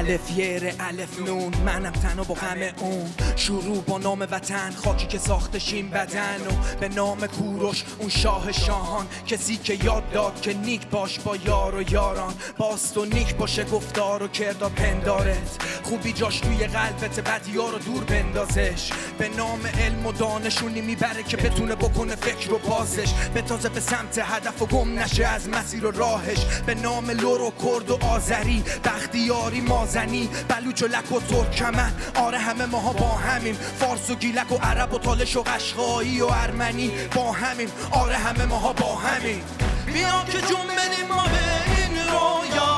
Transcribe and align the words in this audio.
الف 0.00 0.38
یر 0.38 0.74
الف 0.80 1.18
نون. 1.26 1.54
منم 1.66 1.92
تنها 1.92 2.24
با 2.24 2.34
غم 2.34 2.58
اون. 2.78 3.10
شروع 3.36 3.82
با 3.82 3.98
نام 3.98 4.20
وطن. 4.20 4.70
خاکی 4.70 5.06
که 5.06 5.18
ساختشیم 5.18 5.90
بدن 5.90 6.40
و 6.46 6.78
به 6.80 6.88
نام 6.88 7.26
کوروش 7.26 7.84
اون 7.98 8.08
شاه 8.08 8.52
شاهان. 8.52 9.06
کسی 9.26 9.56
که 9.56 9.84
یاد 9.84 10.10
داد 10.10 10.40
که 10.40 10.54
نیک 10.54 10.86
باش 10.86 11.18
با 11.18 11.36
یار 11.36 11.74
و 11.74 11.92
یاران. 11.92 12.34
باست 12.58 12.98
و 12.98 13.04
نیک 13.04 13.36
باشه 13.36 13.64
گفتار 13.64 14.22
و 14.22 14.28
کردار 14.28 14.70
پندارت. 14.70 15.58
خوبی 15.82 16.12
جاش 16.12 16.40
توی 16.40 16.66
قلبت 16.66 17.20
بدیا 17.20 17.70
رو 17.70 17.78
دور 17.78 18.04
بندازش. 18.04 18.90
به 19.18 19.28
نام 19.28 19.66
علم 19.66 20.06
و 20.06 20.12
دانشونی 20.12 20.80
می‌بره 20.80 21.22
که 21.22 21.36
بتونه 21.36 21.74
بکنه 21.74 22.16
فکر 22.16 22.52
و 22.52 22.58
بازش. 22.58 23.12
به 23.34 23.42
تازه 23.42 23.68
به 23.68 23.80
سمت 23.80 24.18
هدف 24.18 24.62
و 24.62 24.66
گم 24.66 24.98
نشه 24.98 25.26
از 25.26 25.48
مسیر 25.48 25.86
و 25.86 25.90
راهش. 25.90 26.44
به 26.66 26.74
نام 26.74 27.10
لور 27.10 27.40
و 27.40 27.52
کرد 27.64 27.90
و 27.90 27.98
آذری. 28.04 28.64
بختیاری 28.84 29.60
مازنی 29.90 30.28
بلوچ 30.48 30.82
و 30.82 30.86
لک 30.86 31.12
و 31.12 31.20
ترکمن. 31.20 31.92
آره 32.14 32.38
همه 32.38 32.66
ماها 32.66 32.92
با 32.92 33.08
همیم. 33.08 33.54
فارس 33.54 34.10
و 34.10 34.14
گیلک 34.14 34.52
و 34.52 34.56
عرب 34.56 34.94
و 34.94 34.98
تالش 34.98 35.36
و 35.36 35.42
قشقایی 35.42 36.22
و 36.22 36.26
ارمنی 36.26 36.90
با 37.14 37.32
همیم. 37.32 37.68
آره 37.90 38.16
همه 38.16 38.44
ماها 38.44 38.72
با 38.72 38.96
همیم. 38.96 39.42
بیا 39.86 40.24
که 40.32 40.40
جون 40.40 40.66
بدیم 40.66 41.06
ما 41.08 41.24
به 41.24 41.40
این 41.76 41.98
رویا 42.08 42.69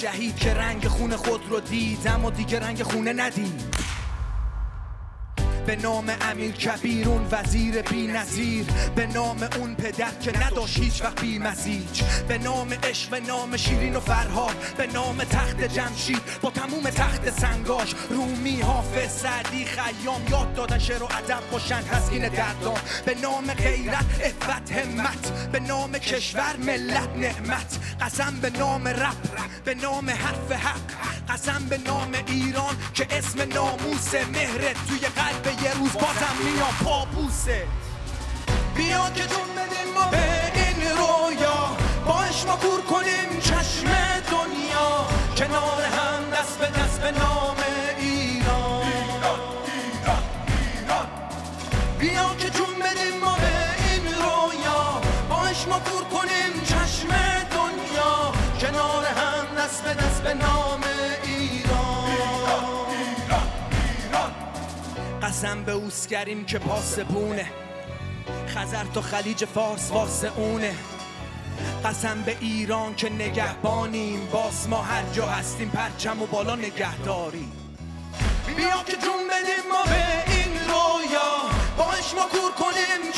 شهید 0.00 0.36
که 0.36 0.54
رنگ 0.54 0.88
خون 0.88 1.16
خود 1.16 1.40
رو 1.50 1.60
دید 1.60 2.08
اما 2.08 2.30
دیگه 2.30 2.60
رنگ 2.60 2.82
خونه 2.82 3.12
ندید. 3.12 3.88
به 5.66 5.76
نام 5.76 6.10
امیر 6.20 6.52
کبیر 6.52 7.08
اون 7.08 7.26
وزیر 7.30 7.82
بی 7.82 8.06
نظیر. 8.06 8.66
به 8.96 9.06
نام 9.06 9.48
اون 9.56 9.74
پدر 9.74 10.10
که 10.20 10.38
نداشت 10.46 10.78
هیچ 10.78 11.02
وقت 11.02 11.20
بی 11.20 11.38
مزیج. 11.38 12.02
به 12.28 12.38
نام 12.38 12.72
عشق 12.72 13.10
به 13.10 13.20
نام 13.20 13.56
شیرین 13.56 13.96
و 13.96 14.00
فرهاد. 14.00 14.56
به 14.76 14.86
نام 14.86 15.18
تخت 15.18 15.64
جمشید 15.64 16.20
با 16.42 16.50
تموم 16.50 16.90
تخت 16.90 17.30
سنگاش. 17.30 17.94
رومی 18.10 18.60
حافظ 18.60 19.12
سعدی 19.12 19.64
خیام. 19.64 20.22
یاد 20.30 20.54
دادن 20.54 20.78
شعر 20.78 21.02
و 21.02 21.06
ادب 21.06 21.50
باشن 21.52 21.80
تسکین 21.80 22.28
دردان 22.28 22.80
به 23.04 23.14
نام 23.22 23.46
غیرت 23.46 24.06
افت 24.24 24.72
همت 24.72 25.50
به 25.52 25.60
نام 25.60 25.92
کشور 25.92 26.56
ملت 26.56 27.08
نعمت. 27.16 27.78
قسم 28.00 28.40
به 28.42 28.50
نام 28.50 28.88
رب 28.88 29.47
به 29.68 29.74
نام 29.74 30.10
حرف 30.10 30.52
حق 30.52 30.90
قسم 31.28 31.64
به 31.68 31.78
نام 31.78 32.12
ایران 32.26 32.76
که 32.94 33.06
اسم 33.10 33.52
ناموس 33.54 34.14
مهرت 34.14 34.86
توی 34.88 34.98
قلب 34.98 35.62
یه 35.62 35.74
روز 35.78 35.92
بازم 35.92 36.36
میام. 36.44 36.74
پابوسه. 36.84 37.66
بیا 38.76 39.10
که 39.14 39.22
جون 39.22 39.48
بدیم 39.56 39.94
ما 39.94 40.10
به 40.10 40.52
این 40.54 40.90
رویا. 40.90 41.76
باش 42.06 42.44
ما 42.46 42.56
کور 42.56 42.80
کنیم 42.80 43.40
چشم 43.40 43.88
دنیا. 44.30 45.06
کنار 45.36 45.82
هم 45.82 46.30
دست 46.30 46.58
به 46.58 46.66
دست 46.80 47.00
به 47.00 47.10
نام 47.10 47.56
ایران. 47.98 48.84
بیا 51.98 52.34
که 52.38 52.50
جون 52.50 52.74
بدیم 52.80 53.20
ما 53.20 53.36
به 53.36 53.92
این 53.92 54.14
رویا. 54.14 55.00
باش 55.28 55.68
ما 55.68 55.78
کور 55.78 56.04
کنیم 56.04 56.62
چشم 56.64 57.37
دست 59.68 59.82
به 59.82 59.94
دست 59.94 60.22
به 60.22 60.34
نام 60.34 60.80
ایران. 61.24 62.08
قسم 65.22 65.62
به 65.62 65.72
اوسکریم 65.72 66.44
که 66.44 66.58
پاسبونه 66.58 67.46
خزر 68.48 68.84
تا 68.94 69.00
خلیج 69.00 69.44
فارس 69.44 69.90
واسه 69.90 70.32
اونه. 70.36 70.74
قسم 71.84 72.22
به 72.22 72.36
ایران 72.40 72.94
که 72.94 73.10
نگهبانیم. 73.10 74.28
باز 74.32 74.68
ما 74.68 74.82
هر 74.82 75.02
جا 75.12 75.26
هستیم 75.26 75.68
پرچم 75.68 76.22
و 76.22 76.26
بالا 76.26 76.56
نگهداریم. 76.56 77.52
بیا 78.56 78.82
که 78.86 78.92
جون 78.92 79.28
بدیم 79.30 79.72
ما 79.72 79.82
به 79.82 80.32
این 80.32 80.52
رویا. 80.68 81.50
باش 81.78 82.14
ما 82.14 82.22
کور 82.22 82.52
کنیم 82.52 83.12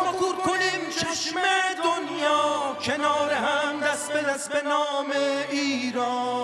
ما 0.00 0.12
کور 0.12 0.36
کنیم 0.36 0.90
چشم 0.90 1.36
دنیا 1.84 2.76
کنار 2.82 3.32
هم 3.32 3.80
دست 3.80 4.12
به 4.12 4.22
دست 4.22 4.52
به 4.52 4.62
نام 4.62 5.12
ایران. 5.50 6.37